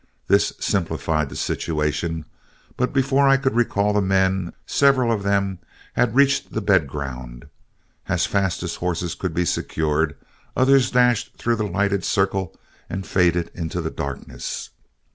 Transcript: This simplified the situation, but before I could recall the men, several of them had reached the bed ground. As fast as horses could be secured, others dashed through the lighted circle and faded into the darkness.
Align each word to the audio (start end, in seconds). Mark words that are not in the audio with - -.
This 0.27 0.51
simplified 0.59 1.29
the 1.29 1.35
situation, 1.35 2.25
but 2.75 2.91
before 2.91 3.27
I 3.29 3.37
could 3.37 3.53
recall 3.55 3.93
the 3.93 4.01
men, 4.01 4.51
several 4.65 5.11
of 5.11 5.21
them 5.21 5.59
had 5.93 6.15
reached 6.15 6.51
the 6.53 6.59
bed 6.59 6.87
ground. 6.87 7.45
As 8.09 8.25
fast 8.25 8.63
as 8.63 8.73
horses 8.77 9.13
could 9.13 9.35
be 9.35 9.45
secured, 9.45 10.15
others 10.57 10.89
dashed 10.89 11.35
through 11.35 11.57
the 11.57 11.67
lighted 11.67 12.03
circle 12.03 12.57
and 12.89 13.05
faded 13.05 13.51
into 13.53 13.79
the 13.79 13.91
darkness. 13.91 14.71